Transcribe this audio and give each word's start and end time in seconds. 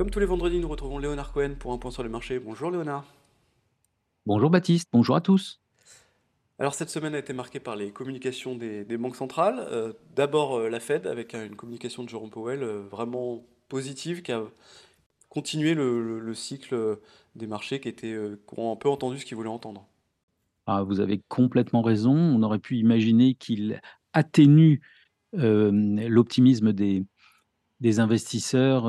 Comme 0.00 0.08
tous 0.08 0.18
les 0.18 0.24
vendredis, 0.24 0.60
nous 0.60 0.68
retrouvons 0.68 0.96
Léonard 0.96 1.30
Cohen 1.30 1.56
pour 1.58 1.74
un 1.74 1.76
point 1.76 1.90
sur 1.90 2.02
les 2.02 2.08
marchés. 2.08 2.38
Bonjour 2.38 2.70
Léonard. 2.70 3.04
Bonjour 4.24 4.48
Baptiste, 4.48 4.88
bonjour 4.90 5.14
à 5.14 5.20
tous. 5.20 5.60
Alors 6.58 6.72
cette 6.72 6.88
semaine 6.88 7.14
a 7.14 7.18
été 7.18 7.34
marquée 7.34 7.60
par 7.60 7.76
les 7.76 7.90
communications 7.90 8.56
des, 8.56 8.96
banques 8.96 9.16
centrales. 9.16 9.58
Euh, 9.70 9.92
d'abord 10.16 10.54
euh, 10.56 10.70
la 10.70 10.80
Fed 10.80 11.06
avec 11.06 11.34
une 11.34 11.54
communication 11.54 12.02
de 12.02 12.08
Jerome 12.08 12.30
Powell 12.30 12.62
euh, 12.62 12.80
vraiment 12.90 13.44
positive 13.68 14.22
qui 14.22 14.32
a 14.32 14.42
continué 15.28 15.74
le, 15.74 16.32
cycle 16.32 16.98
des 17.36 17.46
marchés 17.46 17.78
qui, 17.78 17.88
était, 17.90 18.16
qui 18.48 18.58
ont 18.58 18.72
un 18.72 18.76
peu 18.76 18.88
entendu 18.88 19.18
ce 19.18 19.26
qu'ils 19.26 19.36
voulaient 19.36 19.50
entendre. 19.50 19.86
Ah, 20.64 20.82
vous 20.82 21.00
avez 21.00 21.20
complètement 21.28 21.82
raison. 21.82 22.16
On 22.16 22.42
aurait 22.42 22.58
pu 22.58 22.78
imaginer 22.78 23.34
qu'il 23.34 23.82
atténue 24.14 24.80
l'optimisme 25.34 26.72
des, 26.72 27.04
des 27.80 28.00
investisseurs 28.00 28.84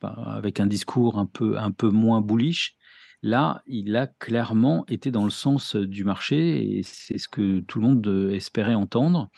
bah, 0.00 0.14
avec 0.26 0.60
un 0.60 0.66
discours 0.66 1.18
un 1.18 1.26
peu, 1.26 1.58
un 1.58 1.70
peu 1.70 1.90
moins 1.90 2.20
bullish. 2.20 2.76
Là, 3.22 3.62
il 3.66 3.94
a 3.96 4.06
clairement 4.06 4.86
été 4.88 5.10
dans 5.10 5.24
le 5.24 5.30
sens 5.30 5.76
du 5.76 6.04
marché 6.04 6.78
et 6.78 6.82
c'est 6.82 7.18
ce 7.18 7.28
que 7.28 7.60
tout 7.60 7.80
le 7.80 7.86
monde 7.86 8.30
espérait 8.32 8.74
entendre. 8.74 9.28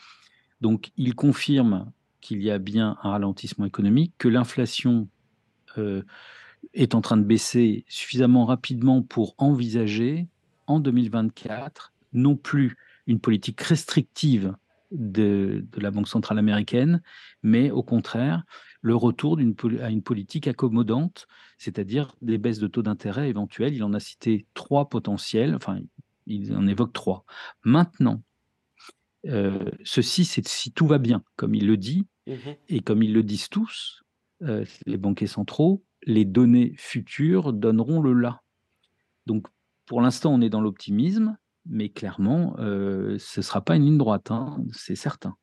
Donc, 0.61 0.91
il 0.95 1.15
confirme 1.15 1.91
qu'il 2.21 2.41
y 2.41 2.49
a 2.49 2.57
bien 2.57 2.97
un 3.03 3.11
ralentissement 3.11 3.65
économique, 3.65 4.13
que 4.17 4.29
l'inflation 4.29 5.09
est 6.73 6.95
en 6.95 7.01
train 7.01 7.17
de 7.17 7.23
baisser 7.23 7.83
suffisamment 7.89 8.45
rapidement 8.45 9.01
pour 9.01 9.35
envisager 9.37 10.27
en 10.67 10.79
2024 10.79 11.93
non 12.13 12.35
plus 12.35 12.77
une 13.07 13.19
politique 13.19 13.59
restrictive 13.61 14.55
de, 14.93 15.65
la 15.77 15.91
Banque 15.91 16.07
centrale 16.07 16.39
américaine, 16.39 17.01
mais 17.41 17.71
au 17.71 17.83
contraire, 17.83 18.43
le 18.81 18.95
retour 18.95 19.39
à 19.81 19.89
une 19.89 20.03
politique 20.03 20.47
accommodante, 20.47 21.27
c'est-à-dire 21.57 22.15
des 22.21 22.37
baisses 22.37 22.59
de 22.59 22.67
taux 22.67 22.83
d'intérêt 22.83 23.29
éventuelles. 23.29 23.73
Il 23.73 23.83
en 23.83 23.93
a 23.93 23.99
cité 23.99 24.45
trois 24.53 24.89
potentiels, 24.89 25.55
enfin, 25.55 25.79
il 26.27 26.55
en 26.55 26.67
évoque 26.67 26.93
trois. 26.93 27.25
Maintenant, 27.63 28.21
euh, 29.25 29.71
ceci, 29.83 30.25
c'est 30.25 30.47
si 30.47 30.71
tout 30.71 30.87
va 30.87 30.97
bien, 30.97 31.23
comme 31.35 31.55
il 31.55 31.67
le 31.67 31.77
dit, 31.77 32.05
mmh 32.27 32.33
et 32.69 32.79
comme 32.79 33.03
ils 33.03 33.13
le 33.13 33.23
disent 33.23 33.49
tous, 33.49 34.03
euh, 34.43 34.65
les 34.85 34.97
banquiers 34.97 35.27
centraux, 35.27 35.83
les 36.05 36.25
données 36.25 36.73
futures 36.77 37.53
donneront 37.53 38.01
le 38.01 38.13
là. 38.13 38.41
Donc, 39.25 39.47
pour 39.85 40.01
l'instant, 40.01 40.33
on 40.33 40.41
est 40.41 40.49
dans 40.49 40.61
l'optimisme 40.61 41.37
mais 41.65 41.89
clairement, 41.89 42.55
ce 42.57 43.13
ne 43.13 43.43
sera 43.43 43.61
pas 43.61 43.75
une 43.75 43.83
ligne 43.83 43.97
droite, 43.97 44.31
hein, 44.31 44.57
c'est 44.71 44.95
certain. 44.95 45.35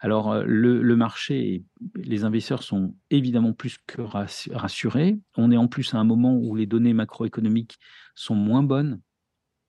Alors, 0.00 0.42
le, 0.44 0.96
marché, 0.96 1.64
les 1.94 2.24
investisseurs 2.24 2.64
sont 2.64 2.96
évidemment 3.10 3.52
plus 3.52 3.78
que 3.86 4.02
rassurés. 4.02 5.20
On 5.36 5.52
est 5.52 5.56
en 5.56 5.68
plus 5.68 5.94
à 5.94 5.98
un 5.98 6.04
moment 6.04 6.36
où 6.36 6.56
les 6.56 6.66
données 6.66 6.92
macroéconomiques 6.92 7.78
sont 8.16 8.34
moins 8.34 8.64
bonnes, 8.64 9.00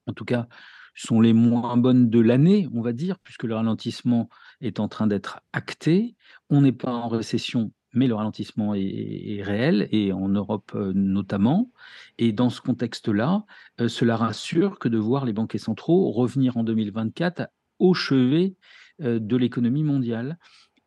en 0.07 0.13
tout 0.13 0.25
cas, 0.25 0.47
sont 0.95 1.21
les 1.21 1.33
moins 1.33 1.77
bonnes 1.77 2.09
de 2.09 2.19
l'année, 2.19 2.67
on 2.73 2.81
va 2.81 2.93
dire, 2.93 3.19
puisque 3.19 3.43
le 3.43 3.55
ralentissement 3.55 4.29
est 4.59 4.79
en 4.79 4.87
train 4.87 5.05
d'être 5.05 5.39
acté. 5.53 6.15
On 6.49 6.61
n'est 6.61 6.71
pas 6.71 6.91
en 6.91 7.07
récession, 7.09 7.71
mais 7.93 8.07
le 8.07 8.15
ralentissement 8.15 8.73
est, 8.75 9.41
réel, 9.43 9.87
et 9.91 10.11
en 10.11 10.27
Europe 10.27 10.71
euh, 10.75 10.91
notamment. 10.93 11.71
Et 12.17 12.31
dans 12.31 12.49
ce 12.49 12.61
contexte-là, 12.61 13.45
euh, 13.79 13.87
cela 13.87 14.17
rassure 14.17 14.79
que 14.79 14.89
de 14.89 14.97
voir 14.97 15.25
les 15.25 15.33
banquiers 15.33 15.59
centraux 15.59 16.11
revenir 16.11 16.57
en 16.57 16.63
2024 16.63 17.47
au 17.79 17.93
chevet 17.93 18.55
euh, 19.01 19.19
de 19.19 19.37
l'économie 19.37 19.83
mondiale. 19.83 20.37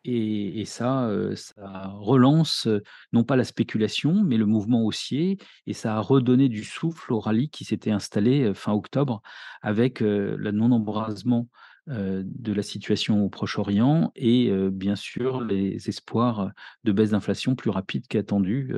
Et, 0.09 0.63
ça, 0.63 1.11
ça 1.35 1.87
relance 1.97 2.65
non 3.11 3.25
pas 3.25 3.35
la 3.35 3.43
spéculation, 3.43 4.23
mais 4.23 4.37
le 4.37 4.45
mouvement 4.45 4.85
haussier, 4.85 5.37
et 5.65 5.73
ça 5.73 5.97
a 5.97 5.99
redonné 5.99 6.47
du 6.47 6.63
souffle 6.63 7.11
au 7.11 7.19
rallye 7.19 7.49
qui 7.49 7.65
s'était 7.65 7.91
installé 7.91 8.53
fin 8.53 8.71
octobre 8.71 9.21
avec 9.61 9.99
le 9.99 10.51
non-embrasement 10.51 11.49
de 11.87 12.53
la 12.53 12.63
situation 12.63 13.23
au 13.23 13.29
Proche-Orient 13.29 14.11
et 14.15 14.51
bien 14.71 14.95
sûr 14.95 15.41
les 15.41 15.89
espoirs 15.89 16.51
de 16.83 16.91
baisse 16.91 17.11
d'inflation 17.11 17.55
plus 17.55 17.69
rapide 17.69 18.07
qu'attendu. 18.07 18.73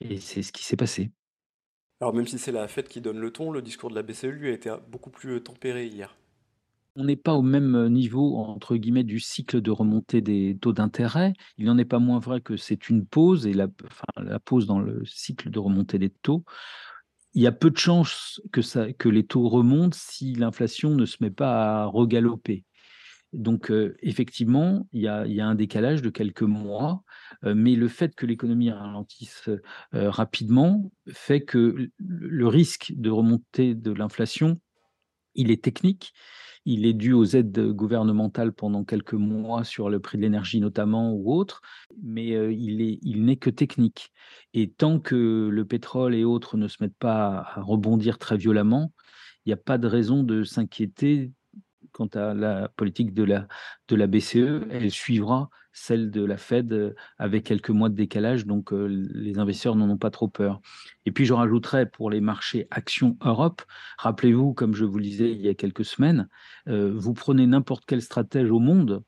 et 0.00 0.18
c'est 0.18 0.42
ce 0.42 0.52
qui 0.52 0.64
s'est 0.64 0.76
passé. 0.76 1.10
Alors 2.00 2.14
même 2.14 2.26
si 2.26 2.38
c'est 2.38 2.52
la 2.52 2.68
fête 2.68 2.88
qui 2.88 3.00
donne 3.00 3.18
le 3.18 3.30
ton, 3.30 3.50
le 3.50 3.62
discours 3.62 3.88
de 3.90 3.94
la 3.94 4.02
BCE 4.02 4.24
lui 4.24 4.48
a 4.48 4.52
été 4.52 4.74
beaucoup 4.88 5.10
plus 5.10 5.42
tempéré 5.42 5.86
hier. 5.86 6.14
On 6.96 7.04
n'est 7.04 7.16
pas 7.16 7.34
au 7.34 7.42
même 7.42 7.88
niveau 7.88 8.36
entre 8.36 8.76
guillemets 8.76 9.04
du 9.04 9.18
cycle 9.18 9.60
de 9.60 9.70
remontée 9.70 10.20
des 10.20 10.56
taux 10.60 10.72
d'intérêt. 10.72 11.32
Il 11.58 11.66
n'en 11.66 11.76
est 11.76 11.84
pas 11.84 11.98
moins 11.98 12.20
vrai 12.20 12.40
que 12.40 12.56
c'est 12.56 12.88
une 12.88 13.04
pause 13.04 13.46
et 13.46 13.52
la, 13.52 13.66
la 14.16 14.38
pause 14.38 14.66
dans 14.66 14.78
le 14.78 15.04
cycle 15.04 15.50
de 15.50 15.58
remontée 15.58 15.98
des 15.98 16.10
taux 16.10 16.44
il 17.34 17.42
y 17.42 17.46
a 17.46 17.52
peu 17.52 17.70
de 17.70 17.76
chances 17.76 18.40
que, 18.52 19.08
les 19.08 19.26
taux 19.26 19.48
remontent 19.48 19.96
si 19.98 20.34
l'inflation 20.34 20.90
ne 20.90 21.04
se 21.04 21.16
met 21.20 21.30
pas 21.30 21.82
à 21.82 21.84
regaloper. 21.86 22.64
Donc, 23.32 23.72
euh, 23.72 23.96
effectivement, 24.00 24.86
il 24.92 25.02
y, 25.02 25.08
a, 25.08 25.24
un 25.24 25.54
décalage 25.56 26.02
de 26.02 26.10
quelques 26.10 26.42
mois, 26.42 27.02
euh, 27.44 27.54
mais 27.56 27.74
le 27.74 27.88
fait 27.88 28.14
que 28.14 28.26
l'économie 28.26 28.70
ralentisse 28.70 29.48
euh, 29.48 30.10
rapidement 30.10 30.92
fait 31.12 31.40
que 31.40 31.90
le 31.98 32.46
risque 32.46 32.92
de 32.94 33.10
remontée 33.10 33.74
de 33.74 33.90
l'inflation, 33.90 34.60
il 35.34 35.50
est 35.50 35.64
technique 35.64 36.12
il 36.64 36.86
est 36.86 36.94
dû 36.94 37.12
aux 37.12 37.24
aides 37.24 37.70
gouvernementales 37.70 38.52
pendant 38.52 38.84
quelques 38.84 39.14
mois 39.14 39.64
sur 39.64 39.90
le 39.90 40.00
prix 40.00 40.18
de 40.18 40.22
l'énergie 40.22 40.60
notamment 40.60 41.12
ou 41.12 41.32
autre, 41.32 41.60
mais 42.02 42.28
il 42.54 42.78
n'est 42.78 42.98
il 43.02 43.38
que 43.38 43.50
technique. 43.50 44.12
Et 44.54 44.70
tant 44.70 44.98
que 44.98 45.48
le 45.50 45.64
pétrole 45.64 46.14
et 46.14 46.24
autres 46.24 46.56
ne 46.56 46.68
se 46.68 46.76
mettent 46.80 46.96
pas 46.96 47.46
à 47.54 47.60
rebondir 47.60 48.18
très 48.18 48.36
violemment, 48.36 48.92
il 49.44 49.50
n'y 49.50 49.54
a 49.54 49.58
pas 49.58 49.78
de 49.78 49.86
raison 49.86 50.22
de 50.22 50.42
s'inquiéter 50.42 51.32
quant 51.92 52.08
à 52.14 52.34
la 52.34 52.68
politique 52.68 53.14
de 53.14 53.22
la, 53.22 53.46
de 53.88 53.96
la 53.96 54.06
BCE, 54.06 54.66
elle 54.70 54.90
suivra 54.90 55.48
celle 55.74 56.10
de 56.10 56.24
la 56.24 56.38
Fed 56.38 56.72
euh, 56.72 56.94
avec 57.18 57.44
quelques 57.44 57.70
mois 57.70 57.90
de 57.90 57.94
décalage, 57.94 58.46
donc 58.46 58.72
euh, 58.72 58.86
les 58.86 59.38
investisseurs 59.38 59.76
n'en 59.76 59.90
ont 59.90 59.98
pas 59.98 60.10
trop 60.10 60.28
peur. 60.28 60.62
Et 61.04 61.12
puis 61.12 61.26
je 61.26 61.34
rajouterais 61.34 61.86
pour 61.86 62.08
les 62.08 62.22
marchés 62.22 62.66
actions 62.70 63.18
Europe, 63.20 63.62
rappelez-vous, 63.98 64.54
comme 64.54 64.74
je 64.74 64.84
vous 64.84 64.98
le 64.98 65.04
disais 65.04 65.32
il 65.32 65.42
y 65.42 65.48
a 65.48 65.54
quelques 65.54 65.84
semaines, 65.84 66.28
euh, 66.68 66.94
vous 66.96 67.12
prenez 67.12 67.46
n'importe 67.46 67.84
quel 67.86 68.00
stratège 68.00 68.50
au 68.50 68.60
monde, 68.60 69.02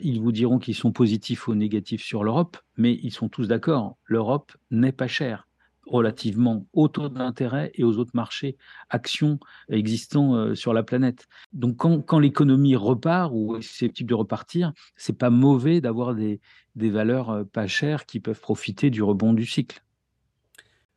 ils 0.00 0.22
vous 0.22 0.32
diront 0.32 0.58
qu'ils 0.58 0.74
sont 0.74 0.90
positifs 0.90 1.48
ou 1.48 1.54
négatifs 1.54 2.02
sur 2.02 2.24
l'Europe, 2.24 2.56
mais 2.78 2.98
ils 3.02 3.10
sont 3.10 3.28
tous 3.28 3.46
d'accord, 3.46 3.98
l'Europe 4.06 4.56
n'est 4.70 4.90
pas 4.90 5.06
chère 5.06 5.45
relativement 5.86 6.66
aux 6.72 6.88
taux 6.88 7.08
d'intérêt 7.08 7.70
et 7.74 7.84
aux 7.84 7.96
autres 7.98 8.10
marchés 8.14 8.56
actions 8.90 9.38
existants 9.70 10.34
euh, 10.34 10.54
sur 10.54 10.74
la 10.74 10.82
planète. 10.82 11.28
Donc 11.52 11.76
quand, 11.76 12.18
l'économie 12.18 12.76
repart 12.76 13.30
ou 13.32 13.56
est 13.56 13.62
susceptible 13.62 14.10
de 14.10 14.14
repartir, 14.14 14.72
c'est 14.96 15.16
pas 15.16 15.30
mauvais 15.30 15.80
d'avoir 15.80 16.14
des, 16.14 16.40
valeurs 16.74 17.30
euh, 17.30 17.44
pas 17.44 17.66
chères 17.66 18.04
qui 18.04 18.20
peuvent 18.20 18.40
profiter 18.40 18.90
du 18.90 19.02
rebond 19.02 19.32
du 19.32 19.46
cycle. 19.46 19.82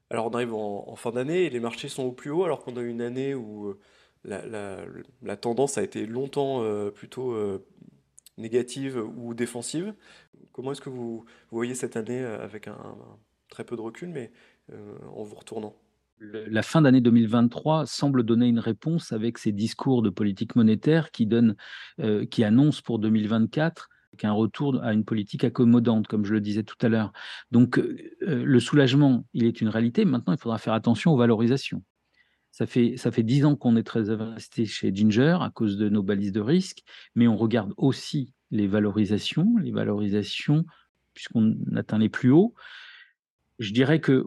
Alors 0.09 0.25
on 0.25 0.31
arrive 0.31 0.55
en, 0.55 0.95
fin 0.95 1.11
d'année 1.11 1.43
et 1.43 1.49
les 1.51 1.59
marchés 1.59 1.87
sont 1.87 2.03
au 2.03 2.11
plus 2.11 2.31
haut 2.31 2.43
alors 2.43 2.63
qu'on 2.63 2.75
a 2.75 2.81
une 2.81 3.01
année 3.01 3.35
où 3.35 3.67
euh, 4.25 4.87
la, 5.21 5.37
tendance 5.37 5.77
a 5.77 5.83
été 5.83 6.07
longtemps 6.07 6.63
plutôt 6.93 7.37
négative 8.37 9.01
ou 9.17 9.33
défensive. 9.35 9.93
Comment 10.51 10.71
est-ce 10.71 10.81
que 10.81 10.89
vous, 10.89 11.25
voyez 11.51 11.75
cette 11.75 11.95
année 11.95 12.19
avec 12.19 12.67
un, 12.67 12.97
très 13.49 13.63
peu 13.63 13.75
de 13.75 13.81
recul, 13.81 14.09
mais 14.09 14.31
euh, 14.71 14.97
en 15.13 15.23
vous 15.23 15.35
retournant 15.35 15.75
la 16.21 16.61
fin 16.61 16.81
d'année 16.81 17.01
2023 17.01 17.85
semble 17.85 18.23
donner 18.23 18.47
une 18.47 18.59
réponse 18.59 19.11
avec 19.11 19.37
ces 19.37 19.51
discours 19.51 20.01
de 20.01 20.09
politique 20.09 20.55
monétaire 20.55 21.11
qui, 21.11 21.25
donne, 21.25 21.55
euh, 21.99 22.25
qui 22.25 22.43
annoncent 22.43 22.81
pour 22.83 22.99
2024 22.99 23.89
qu'un 24.17 24.31
retour 24.31 24.81
à 24.83 24.93
une 24.93 25.05
politique 25.05 25.43
accommodante, 25.43 26.07
comme 26.07 26.25
je 26.25 26.33
le 26.33 26.41
disais 26.41 26.63
tout 26.63 26.75
à 26.81 26.89
l'heure. 26.89 27.13
Donc 27.51 27.77
euh, 27.77 27.95
le 28.21 28.59
soulagement, 28.59 29.25
il 29.33 29.45
est 29.45 29.61
une 29.61 29.69
réalité. 29.69 30.03
Maintenant, 30.03 30.33
il 30.33 30.39
faudra 30.39 30.57
faire 30.57 30.73
attention 30.73 31.13
aux 31.13 31.17
valorisations. 31.17 31.83
Ça 32.51 32.65
fait, 32.65 32.97
ça 32.97 33.11
fait 33.11 33.23
10 33.23 33.45
ans 33.45 33.55
qu'on 33.55 33.75
est 33.75 33.83
très 33.83 34.09
investi 34.09 34.65
chez 34.65 34.93
Ginger 34.93 35.37
à 35.39 35.51
cause 35.51 35.77
de 35.77 35.87
nos 35.87 36.03
balises 36.03 36.31
de 36.31 36.41
risque, 36.41 36.79
mais 37.15 37.27
on 37.27 37.37
regarde 37.37 37.73
aussi 37.77 38.33
les 38.51 38.67
valorisations, 38.67 39.55
les 39.61 39.71
valorisations, 39.71 40.65
puisqu'on 41.13 41.55
atteint 41.75 41.99
les 41.99 42.09
plus 42.09 42.31
hauts. 42.31 42.55
Je 43.59 43.73
dirais 43.73 43.99
que 43.99 44.25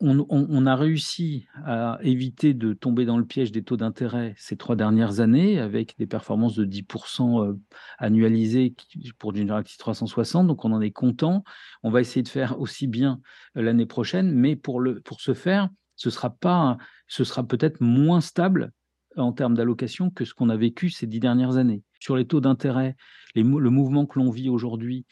on, 0.00 0.66
a 0.66 0.76
réussi 0.76 1.46
à 1.64 1.98
éviter 2.02 2.52
de 2.52 2.74
tomber 2.74 3.06
dans 3.06 3.16
le 3.16 3.24
piège 3.24 3.50
des 3.50 3.62
taux 3.62 3.78
d'intérêt 3.78 4.34
ces 4.36 4.56
trois 4.56 4.76
dernières 4.76 5.20
années 5.20 5.58
avec 5.58 5.96
des 5.98 6.06
performances 6.06 6.54
de 6.54 6.66
10% 6.66 7.44
euh, 7.44 7.58
annualisées 7.98 8.74
pour 9.18 9.34
General 9.34 9.64
360. 9.64 10.46
Donc 10.46 10.66
on 10.66 10.72
en 10.72 10.82
est 10.82 10.90
content. 10.90 11.44
On 11.82 11.90
va 11.90 12.02
essayer 12.02 12.22
de 12.22 12.28
faire 12.28 12.60
aussi 12.60 12.86
bien 12.86 13.20
euh, 13.56 13.62
l'année 13.62 13.86
prochaine, 13.86 14.32
mais 14.32 14.54
pour, 14.54 14.80
le, 14.80 15.00
pour 15.00 15.22
ce 15.22 15.32
faire, 15.32 15.70
ce 15.94 16.10
sera, 16.10 16.28
pas, 16.28 16.76
ce 17.08 17.24
sera 17.24 17.42
peut-être 17.42 17.80
moins 17.80 18.20
stable 18.20 18.72
en 19.16 19.32
termes 19.32 19.54
d'allocation 19.54 20.10
que 20.10 20.24
ce 20.24 20.34
qu'on 20.34 20.48
a 20.48 20.56
vécu 20.56 20.90
ces 20.90 21.06
dix 21.06 21.20
dernières 21.20 21.56
années. 21.56 21.82
Sur 22.00 22.16
les 22.16 22.26
taux 22.26 22.40
d'intérêt, 22.40 22.96
le 23.34 23.70
mouvement 23.70 24.06
que 24.06 24.18
l'on 24.18 24.30
vit 24.30 24.48
aujourd'hui 24.48 25.04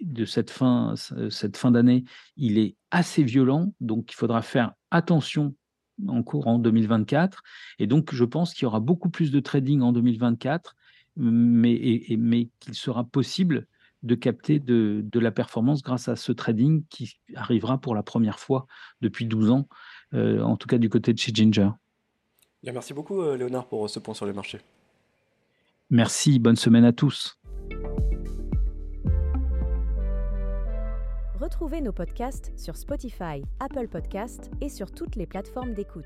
de 0.00 0.24
cette 0.24 0.50
fin, 0.50 0.94
cette 1.30 1.56
fin 1.56 1.70
d'année, 1.70 2.04
il 2.36 2.58
est 2.58 2.76
assez 2.90 3.22
violent, 3.22 3.72
donc 3.80 4.12
il 4.12 4.14
faudra 4.14 4.42
faire 4.42 4.72
attention 4.90 5.54
en 6.06 6.22
courant 6.22 6.58
2024. 6.58 7.42
Et 7.78 7.86
donc, 7.86 8.14
je 8.14 8.24
pense 8.24 8.54
qu'il 8.54 8.64
y 8.64 8.66
aura 8.66 8.80
beaucoup 8.80 9.10
plus 9.10 9.30
de 9.30 9.40
trading 9.40 9.80
en 9.80 9.92
2024, 9.92 10.76
mais, 11.16 12.04
mais 12.18 12.48
qu'il 12.60 12.74
sera 12.74 13.04
possible 13.04 13.66
de 14.04 14.14
capter 14.14 14.60
de, 14.60 15.04
la 15.14 15.32
performance 15.32 15.82
grâce 15.82 16.08
à 16.08 16.16
ce 16.16 16.30
trading 16.30 16.84
qui 16.88 17.18
arrivera 17.34 17.78
pour 17.78 17.94
la 17.94 18.02
première 18.02 18.38
fois 18.38 18.66
depuis 19.00 19.26
12 19.26 19.50
ans, 19.50 19.68
euh, 20.14 20.40
en 20.40 20.56
tout 20.56 20.68
cas 20.68 20.78
du 20.78 20.88
côté 20.88 21.12
de 21.12 21.18
chez 21.18 21.32
Ginger. 21.34 21.70
Bien, 22.62 22.72
merci 22.72 22.92
beaucoup 22.92 23.22
euh, 23.22 23.36
Léonard 23.36 23.66
pour 23.66 23.88
ce 23.88 23.98
point 23.98 24.14
sur 24.14 24.26
les 24.26 24.32
marchés. 24.32 24.60
Merci, 25.90 26.38
bonne 26.38 26.56
semaine 26.56 26.84
à 26.84 26.92
tous. 26.92 27.38
Retrouvez 31.40 31.80
nos 31.80 31.92
podcasts 31.92 32.52
sur 32.58 32.76
Spotify, 32.76 33.42
Apple 33.60 33.88
Podcasts 33.88 34.50
et 34.60 34.68
sur 34.68 34.90
toutes 34.90 35.16
les 35.16 35.26
plateformes 35.26 35.72
d'écoute. 35.72 36.04